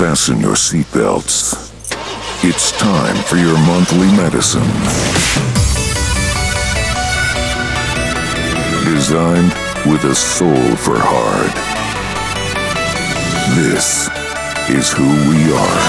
[0.00, 1.52] Fasten your seatbelts.
[2.42, 4.62] It's time for your monthly medicine.
[8.94, 9.52] Designed
[9.84, 11.52] with a soul for hard.
[13.60, 14.08] This
[14.70, 15.80] is who we are.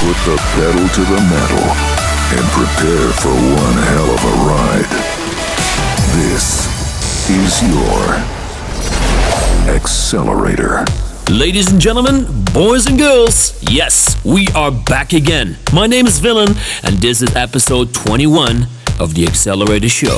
[0.00, 2.01] Put the pedal to the metal
[2.34, 4.92] and prepare for one hell of a ride.
[6.16, 6.66] This
[7.28, 8.04] is your
[9.74, 10.84] accelerator.
[11.30, 15.58] Ladies and gentlemen, boys and girls, yes, we are back again.
[15.74, 18.66] My name is Villain, and this is episode 21
[18.98, 20.16] of the XXlerator Show.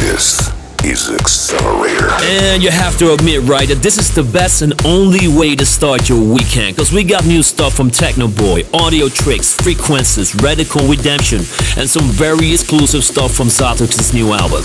[0.00, 0.48] This
[0.84, 1.83] is XXlerator.
[2.26, 5.66] And you have to admit, right, that this is the best and only way to
[5.66, 6.74] start your weekend.
[6.74, 11.40] Because we got new stuff from Technoboy, Audio Tricks, Frequencerz, Radical Redemption,
[11.76, 14.62] and some very exclusive stuff from Zatox's new album.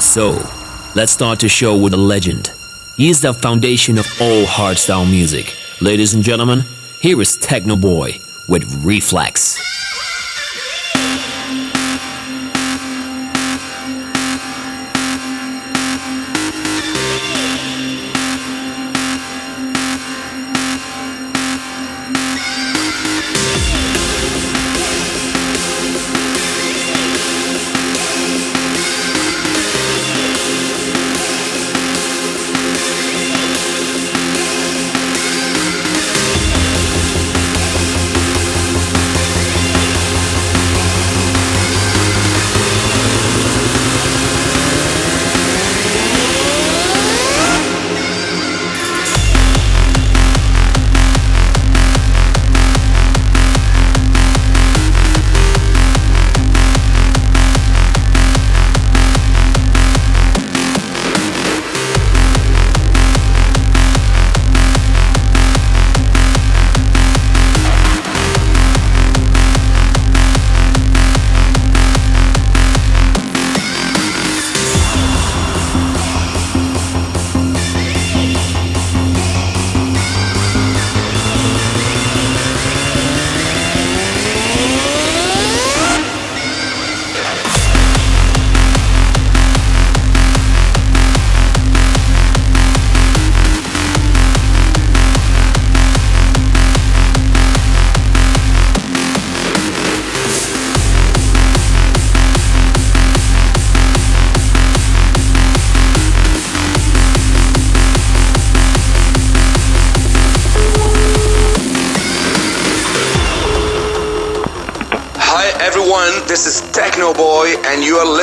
[0.00, 0.32] So,
[0.94, 2.52] let's start the show with a legend.
[2.98, 5.56] He is the foundation of all hardstyle music.
[5.80, 6.64] Ladies and gentlemen,
[7.00, 9.56] here is Technoboy with Reflex.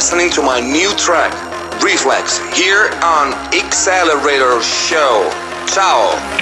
[0.07, 1.34] Listening to my new track,
[1.84, 5.29] Reflex, here on XXlerator Show.
[5.68, 6.36] Ciao!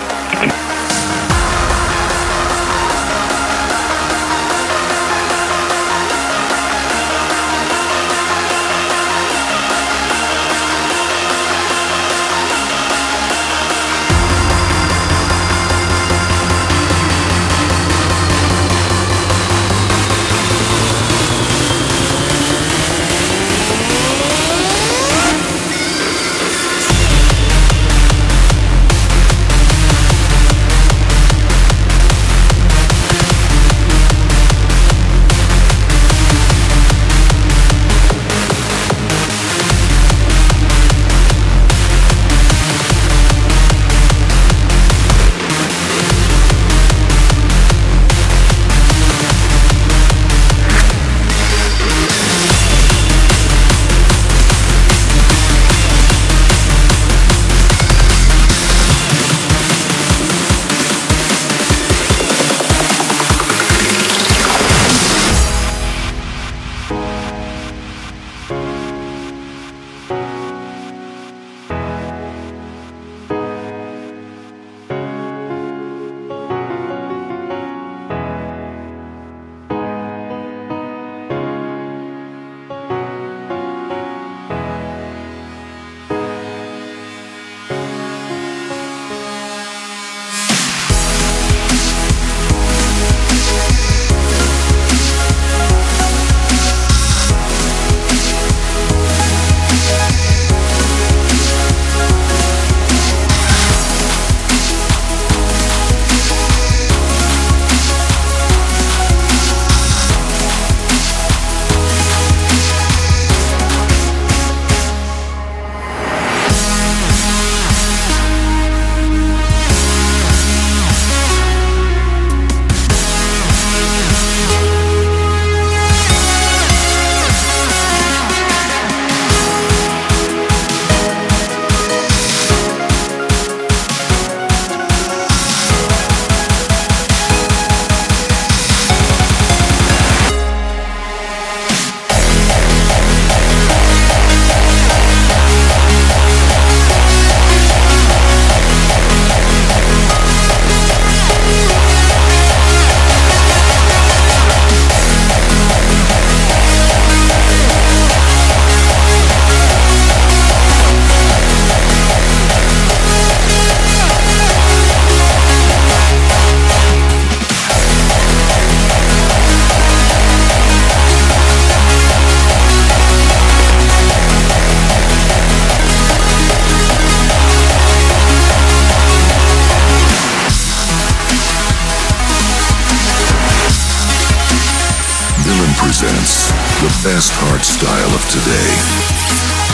[187.16, 188.72] Best hardstyle of today.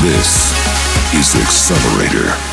[0.08, 0.54] This
[1.16, 2.51] is the XXlerator.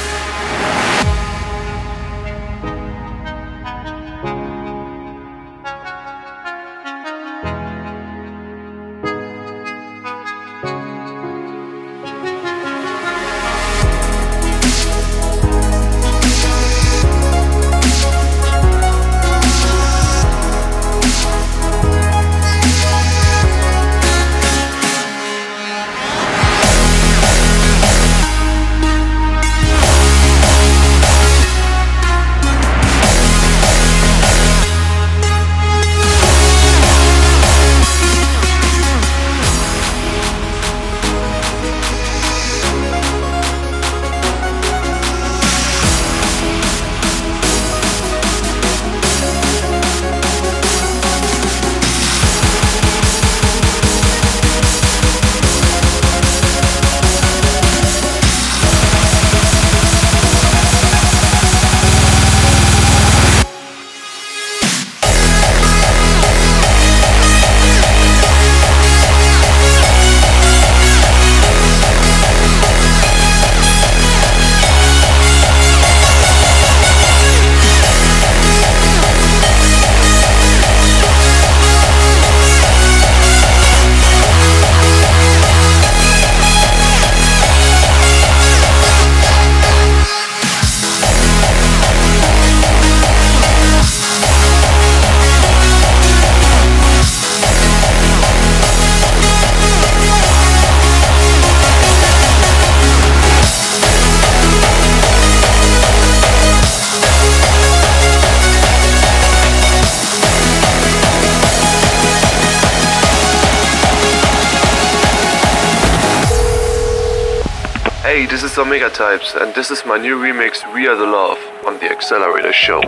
[118.59, 122.81] Omegatypez, and this is my new remix, We Are the Love, on the XXlerator Show.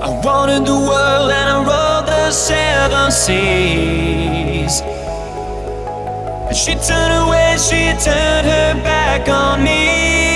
[0.00, 4.82] I wanted the world and I rode the seven seas.
[6.46, 10.31] But she turned away, she turned her back on me.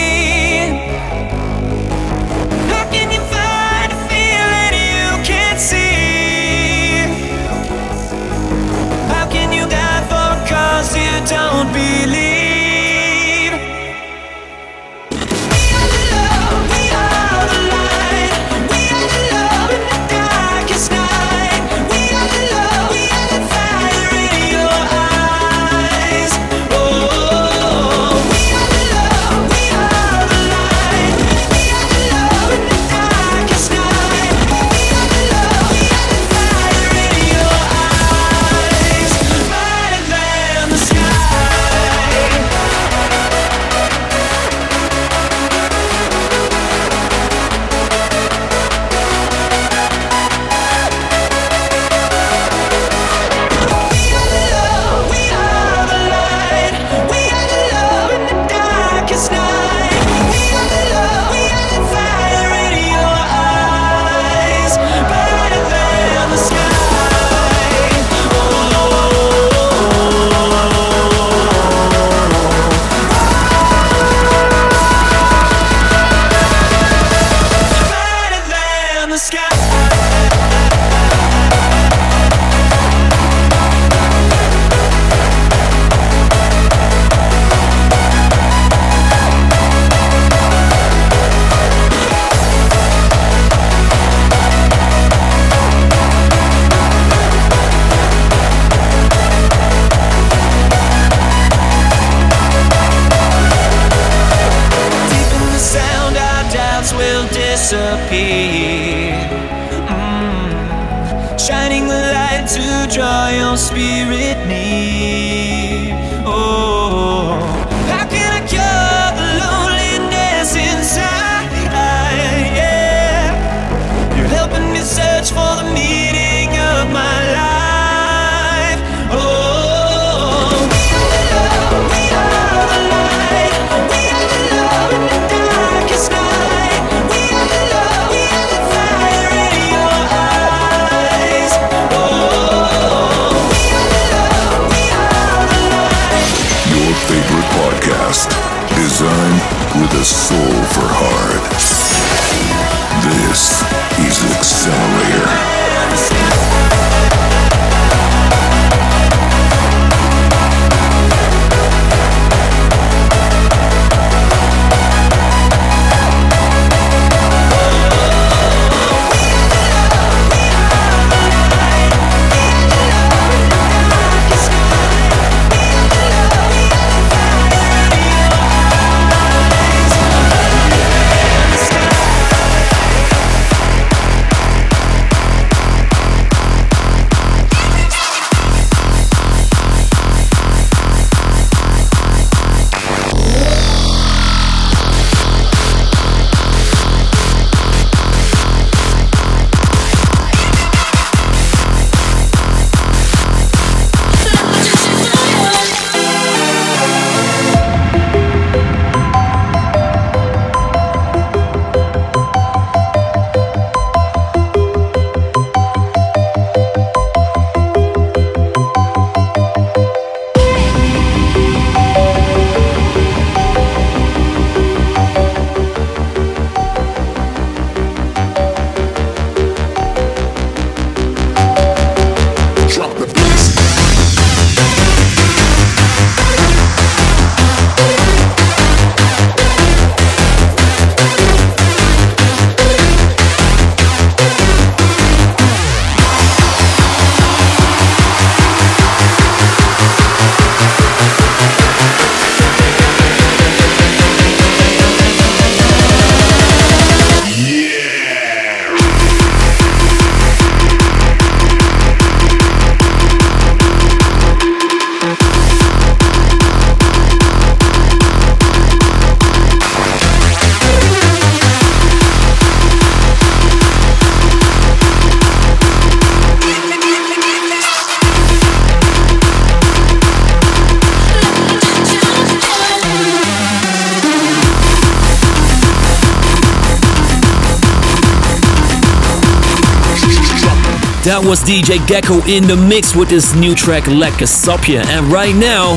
[291.27, 294.87] Was DJ Geck-O in the mix with his new track Lekker Sapje.
[294.87, 295.73] And right now,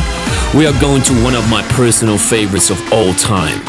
[0.55, 3.59] we are going to one of my personal favorites of all time.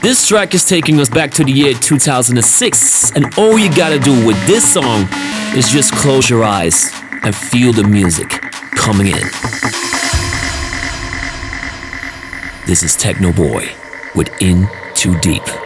[0.00, 4.24] This track is taking us back to the year 2006, and all you gotta do
[4.24, 5.08] with this song
[5.56, 6.92] is just close your eyes
[7.24, 8.28] and feel the music
[8.76, 9.26] coming in.
[12.64, 13.74] This is Technoboy
[14.14, 15.63] with In Too Deep.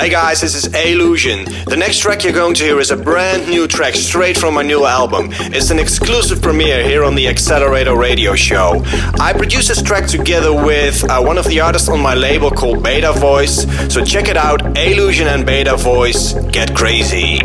[0.00, 1.44] Hey guys, this is A-Lusion.
[1.66, 4.62] The next track you're going to hear is a brand new track straight from my
[4.62, 5.28] new album.
[5.52, 8.80] It's an exclusive premiere here on the XXlerator Radio Show.
[9.20, 12.78] I produced this track together with uh, one of the artists on my label called
[12.82, 13.92] Betavoice.
[13.92, 16.50] So check it out, A-Lusion and Betavoice.
[16.50, 17.38] Get crazy.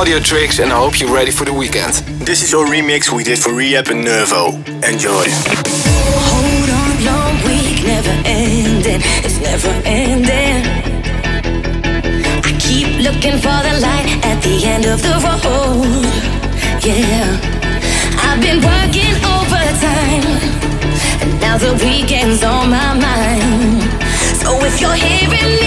[0.00, 1.92] This is Audiotricz, and I hope you're ready for the weekend.
[2.24, 4.56] This is our remix we did for R3hab and Nervo.
[4.88, 5.26] Enjoy.
[5.28, 9.02] Hold on, long week never ending.
[9.20, 10.64] It's never ending.
[12.44, 16.08] I keep looking for the light at the end of the road.
[16.80, 17.36] Yeah,
[18.24, 20.24] I've been working overtime,
[21.20, 23.82] and now the weekend's on my mind.
[24.40, 25.59] So if you're hearing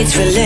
[0.00, 0.37] It's really.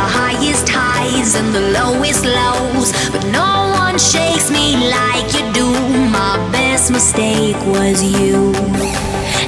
[0.00, 3.50] the highest highs and the lowest lows, but no
[3.84, 5.68] one shakes me like you do.
[6.08, 8.54] My best mistake was you,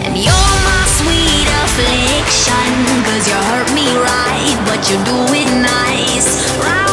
[0.05, 2.69] and you're my sweet affliction.
[3.09, 6.29] Cause you hurt me right, but you do it nice.
[6.61, 6.92] Right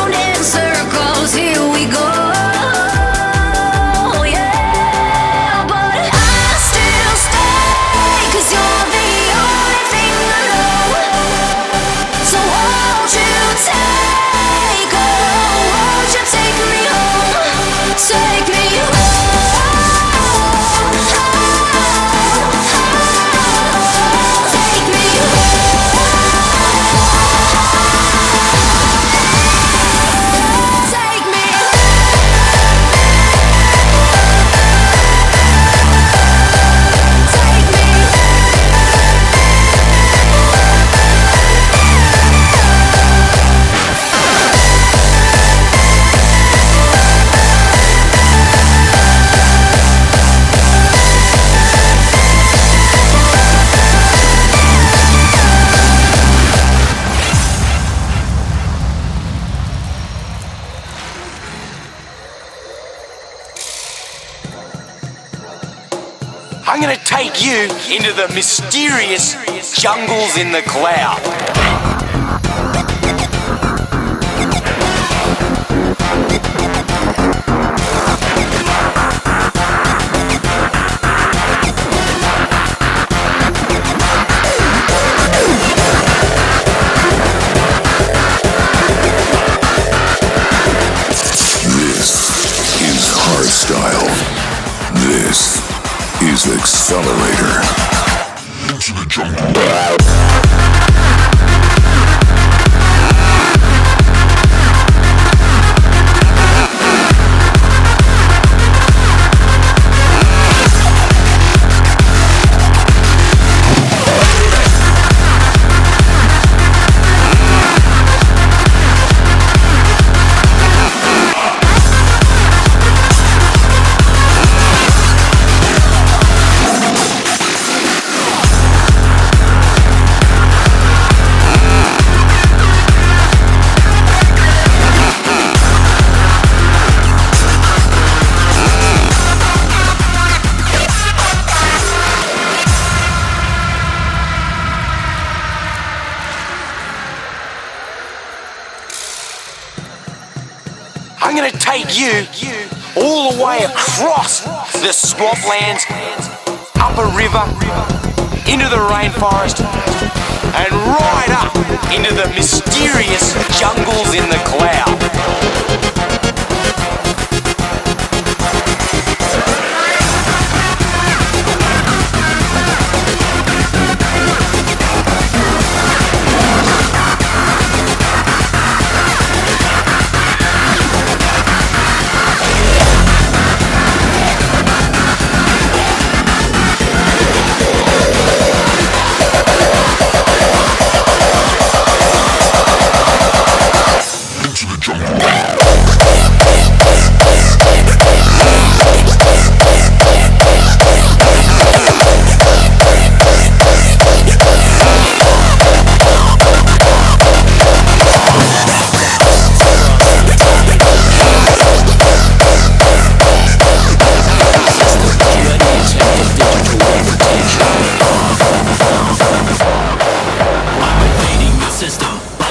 [69.80, 71.39] jungles in the cloud.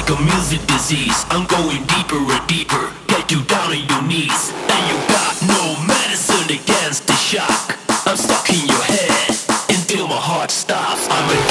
[0.09, 1.25] like a music disease.
[1.31, 2.93] I'm going deeper and deeper.
[3.07, 4.53] Get you down on your knees.
[4.53, 7.77] And you got no medicine against the shock.
[8.07, 9.37] I'm stuck in your head
[9.71, 11.07] until my heart stops.
[11.11, 11.48] I'm a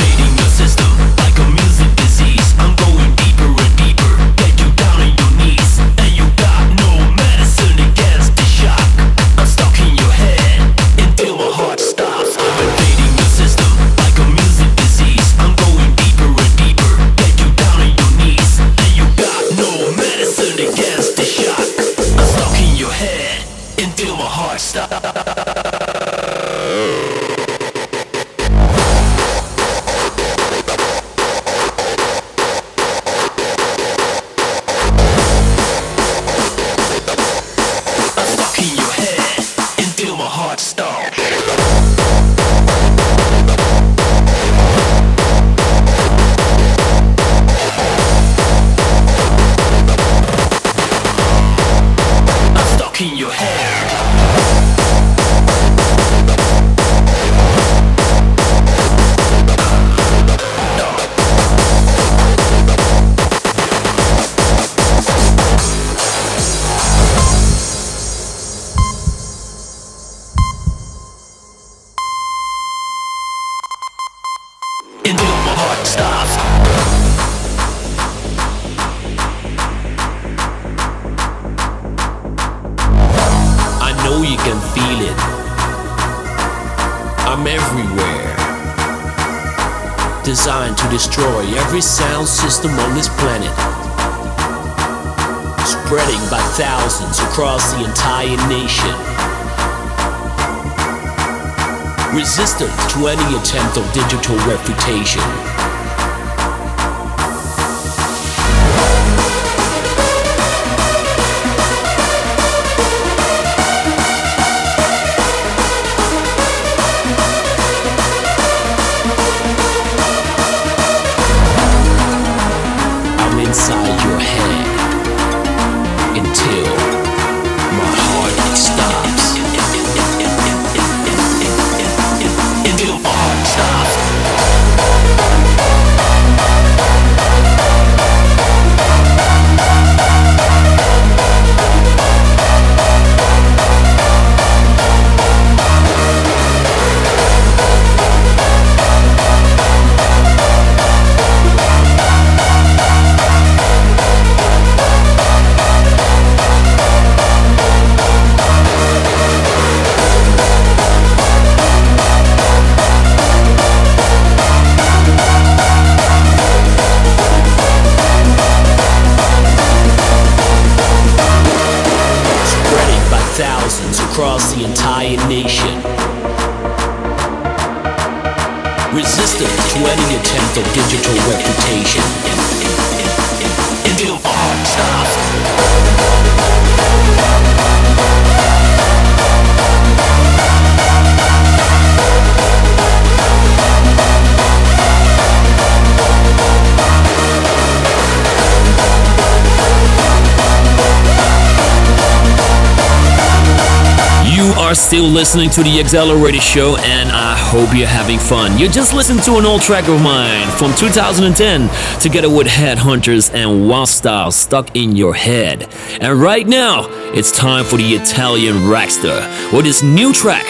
[205.28, 208.58] listening to the XXlerator Show, and I hope you're having fun.
[208.58, 213.70] You just listened to an old track of mine from 2010, together with Headhunterz and
[213.70, 215.68] Wildstylez stuck in your head.
[216.00, 219.20] And right now, it's time for the Italian Raxtor
[219.52, 220.46] with his new track,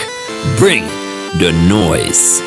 [0.60, 0.84] Bring
[1.40, 2.46] the Noise.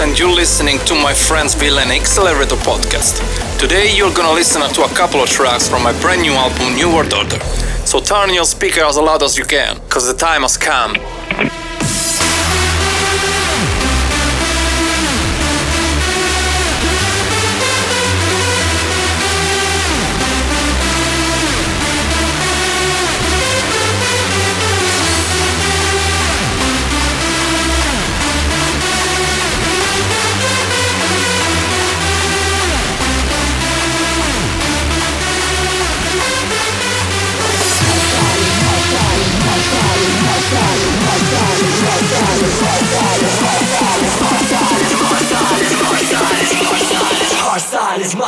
[0.00, 3.20] And you're listening to my friends Villain XXlerator podcast.
[3.58, 6.88] Today you're gonna listen to a couple of tracks from my brand new album New
[6.88, 7.38] World Order.
[7.84, 10.96] So turn your speaker as loud as you can, cause the time has come.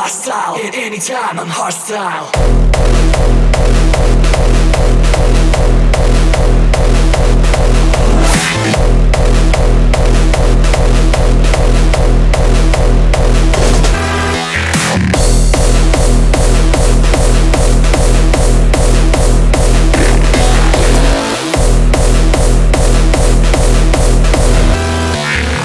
[0.03, 0.59] My.
[0.61, 2.53] At any time, I'm hardstyle.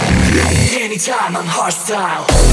[0.08, 2.48] Anytime I'm hardstyle.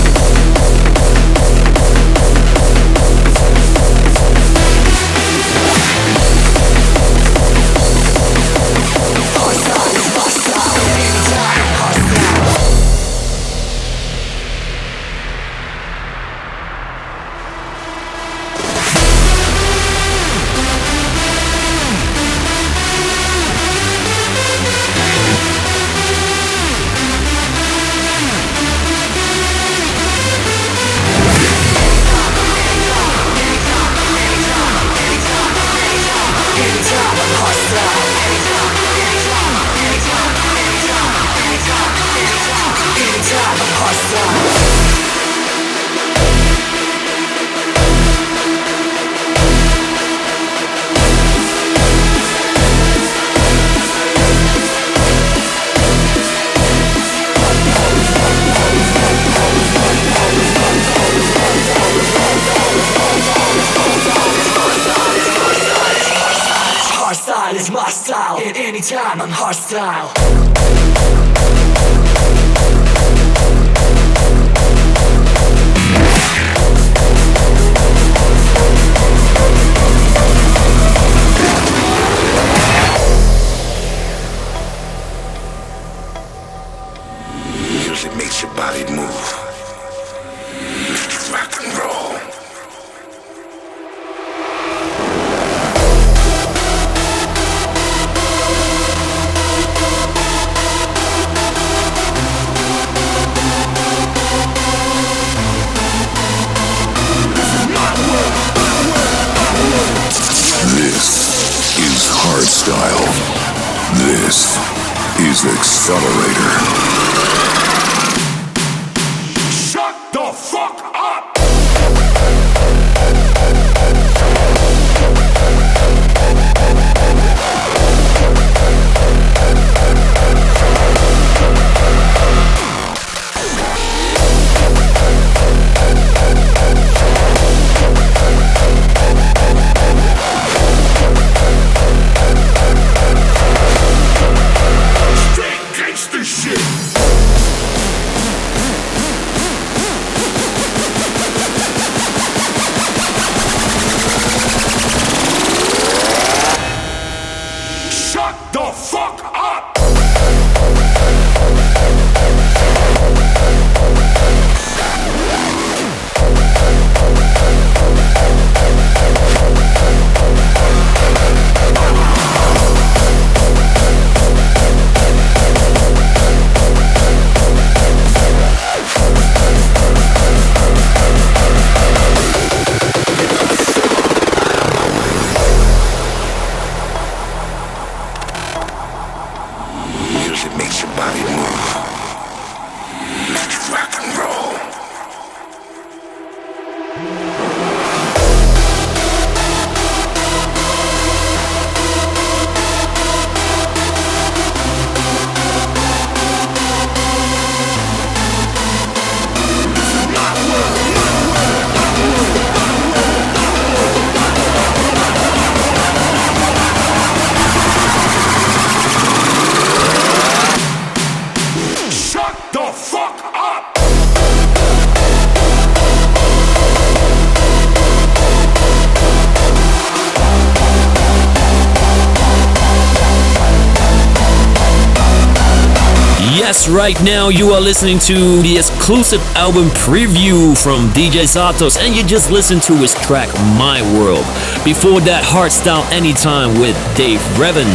[236.85, 242.03] Right now you are listening to the exclusive album preview from DJ Zatox, and you
[242.03, 243.27] just listened to his track
[243.57, 244.23] My World.
[244.63, 247.65] Before that, Hardstyle Anytime with Dave Revan.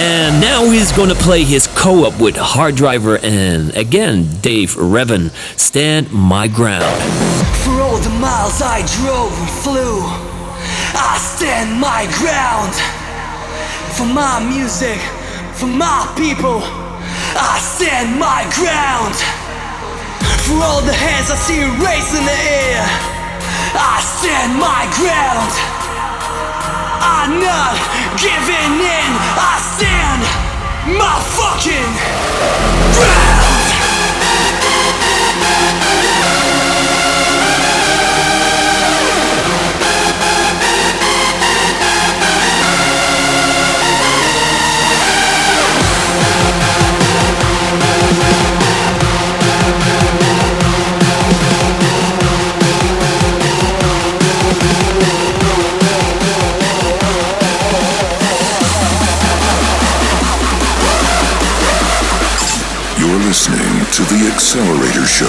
[0.00, 5.30] And now he's gonna play his co op with Hard Driver and again, Dave Revan.
[5.56, 6.82] Stand My Ground.
[7.62, 10.02] For all the miles I drove and flew,
[10.98, 12.74] I stand my ground.
[13.94, 14.98] For my music,
[15.54, 16.89] for my people,
[17.36, 19.14] I stand my ground.
[20.46, 22.82] For all the hands I see raised in the air,
[23.74, 25.52] I stand my ground.
[27.00, 27.76] I'm not
[28.18, 30.20] giving in, I stand
[30.98, 31.90] my fucking
[32.98, 33.49] ground.
[63.30, 65.26] Listening to The XXlerator Show,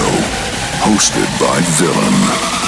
[0.82, 2.61] hosted by Villain.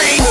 [0.00, 0.27] Days,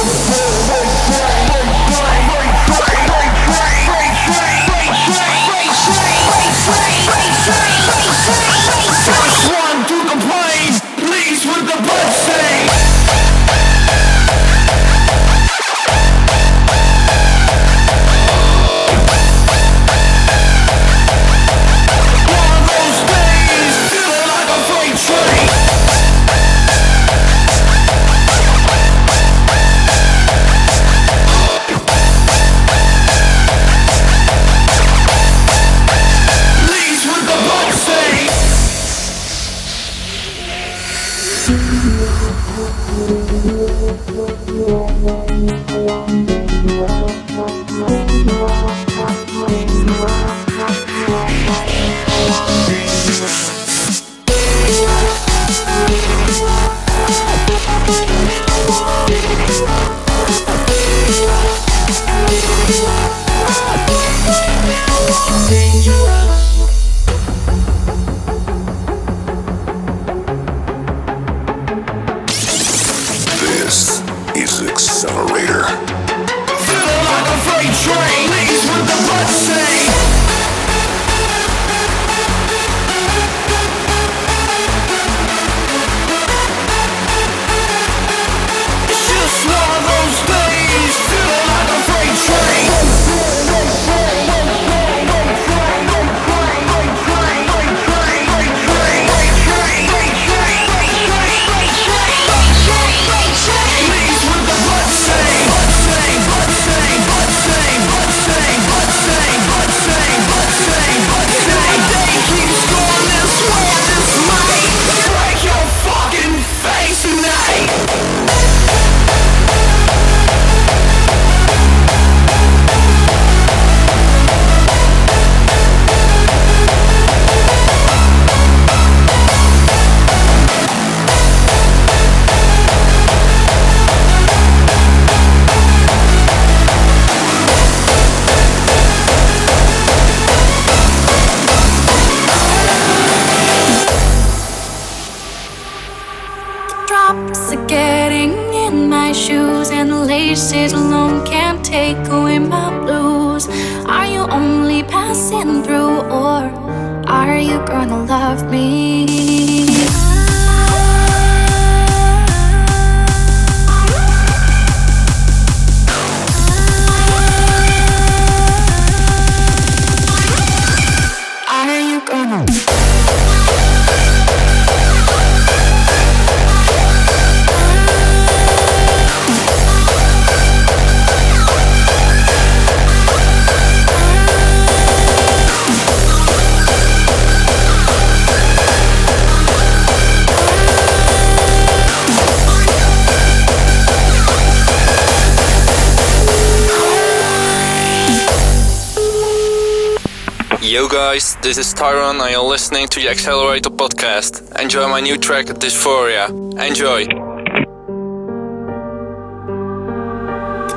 [202.68, 204.42] listening to the XXlerator podcast.
[204.62, 206.28] Enjoy my new track, Dysphoria.
[206.60, 207.06] Enjoy!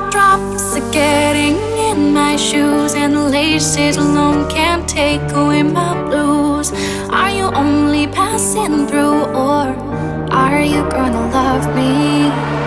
[0.09, 1.57] Drops are getting
[1.89, 6.71] in my shoes and laces alone can't take away my blues.
[7.09, 9.75] Are you only passing through or
[10.31, 12.60] are you gonna love me?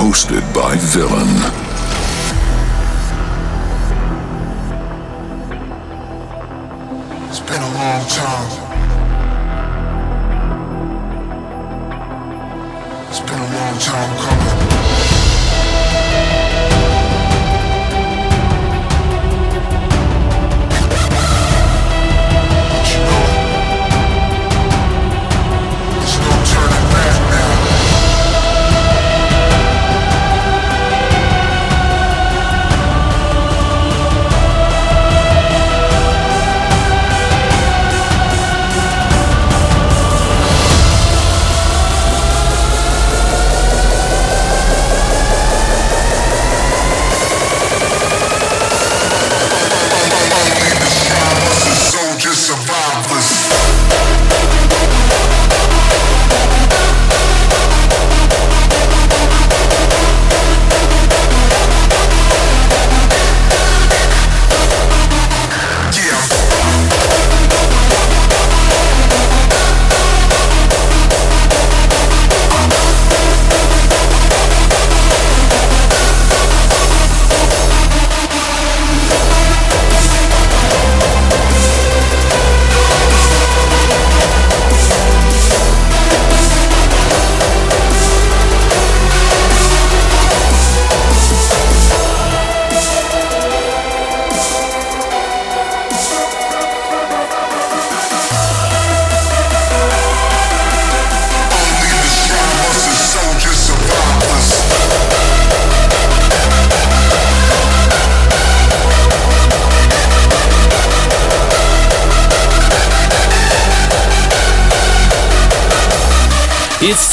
[0.00, 1.59] hosted by Villain.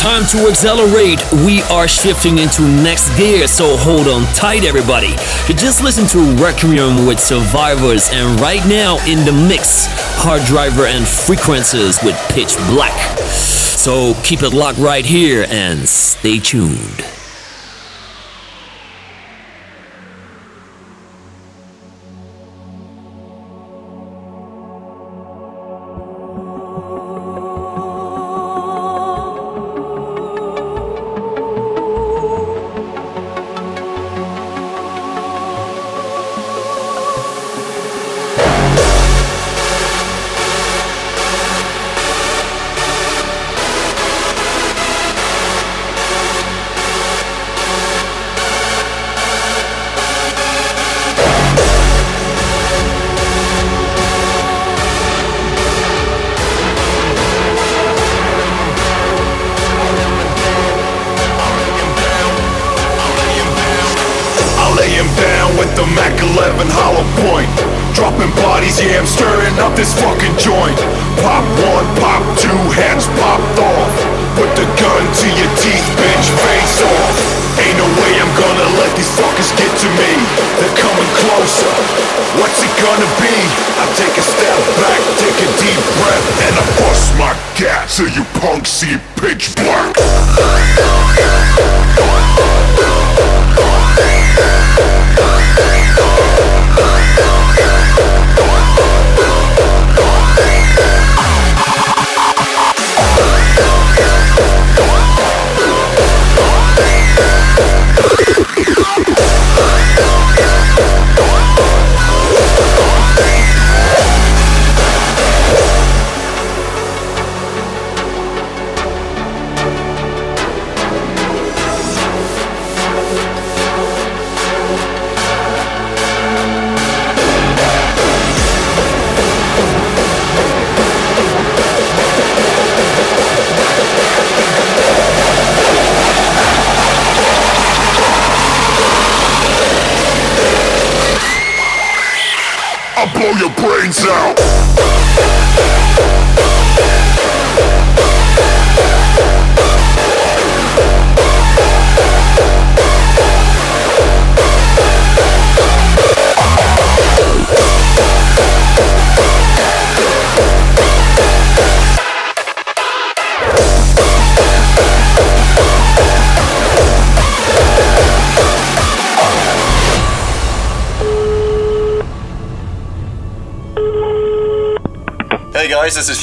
[0.08, 1.22] time to accelerate.
[1.46, 5.10] We are shifting into next gear, so hold on tight, everybody.
[5.50, 9.88] You just listened to Requiem with Survivors, and right now in the mix,
[10.24, 13.20] Hard Driver and Frequencerz with Pitch Black.
[13.20, 17.17] So keep it locked right here and stay tuned.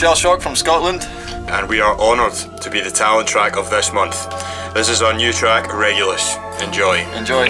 [0.05, 1.03] From Scotland.
[1.49, 4.29] And we are honoured to be the talent track of this month.
[4.75, 6.37] This is our new track, Regulus.
[6.61, 6.99] Enjoy.
[7.17, 7.47] Enjoy.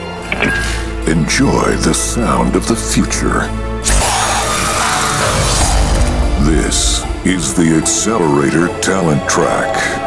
[1.11, 3.41] Enjoy the sound of the future.
[6.49, 10.04] This is the XXlerator Talent Track.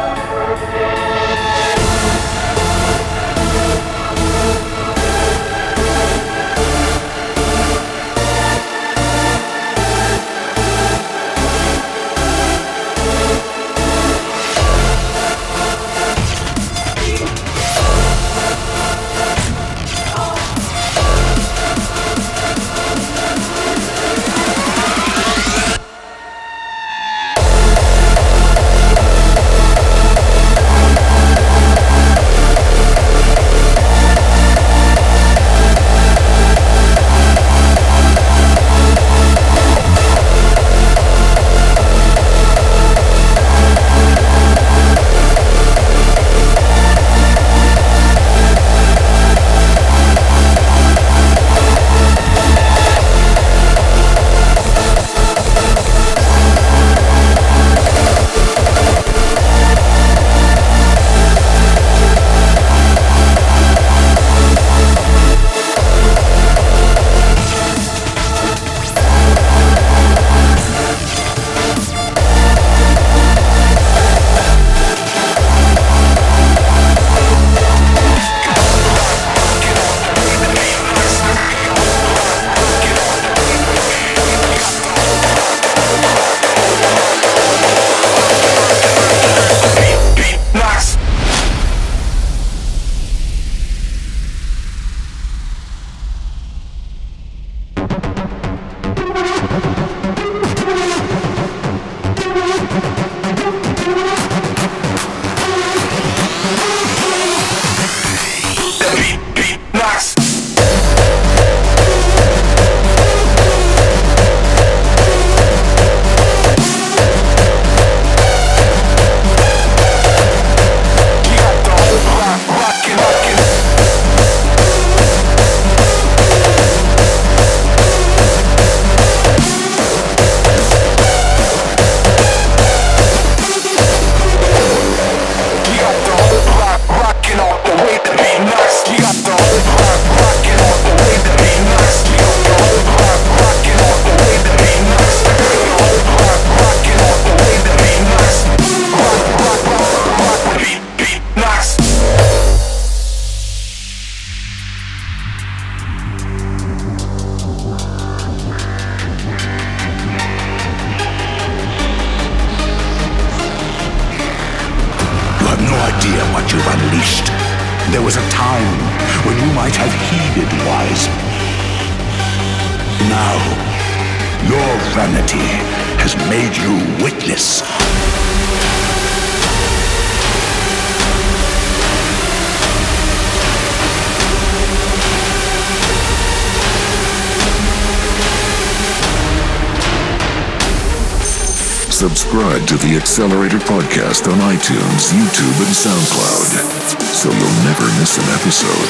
[193.18, 196.78] XXlerator Podcast on iTunes, YouTube, and SoundCloud
[197.12, 198.88] so you'll never miss an episode.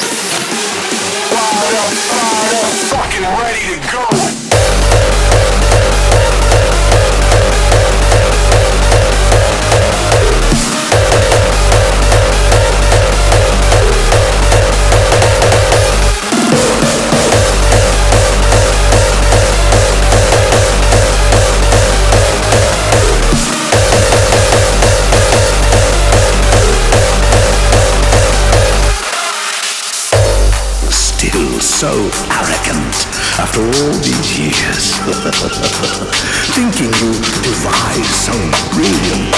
[2.91, 4.48] Fucking ready to go.
[33.59, 34.95] All these years.
[36.55, 37.11] Thinking you
[37.43, 39.28] devised some brilliant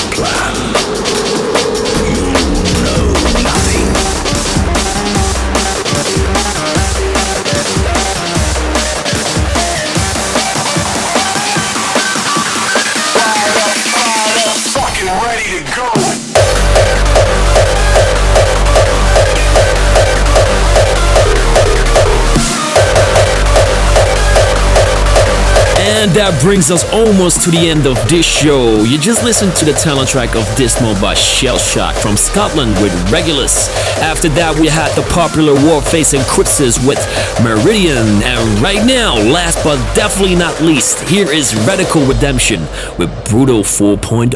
[26.02, 28.82] And that brings us almost to the end of this show.
[28.82, 33.70] You just listened to the talent track of Dismal by Shellshock from Scotland with Regulus.
[34.02, 36.98] After that, we had the popular Warface and Crypsis with
[37.46, 38.02] Meridian.
[38.26, 42.66] And right now, last but definitely not least, here is Radical Redemption
[42.98, 44.34] with Brutal 4.0.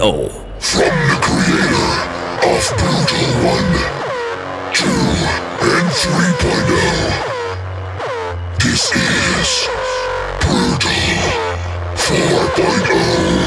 [0.62, 1.90] From the creator
[2.46, 4.86] of Brutal 1, 2,
[5.66, 6.86] and 3.0,
[8.62, 9.66] this is
[12.08, 13.45] 4.0.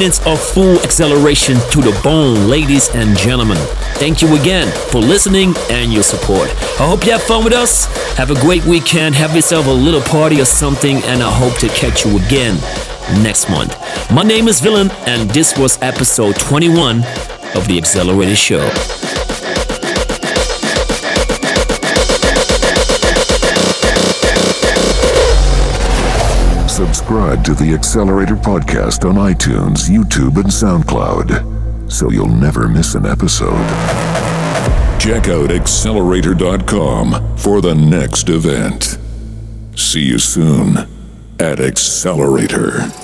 [0.00, 3.58] minutes of full acceleration to the bone, ladies and gentlemen.
[3.98, 6.48] Thank you again for listening and your support.
[6.80, 7.84] I hope you have fun with us.
[8.16, 9.14] Have a great weekend.
[9.16, 12.54] Have yourself a little party or something, and I hope to catch you again
[13.22, 13.76] next month.
[14.10, 16.96] My name is Villain, and this was episode 21
[17.54, 18.89] of the XXlerator Show.
[27.20, 33.04] Subscribe to the XXlerator podcast on iTunes, YouTube, and SoundCloud so you'll never miss an
[33.04, 33.52] episode.
[34.98, 38.96] Check out XXlerator.com for the next event.
[39.76, 40.78] See you soon
[41.38, 42.99] at XXlerator.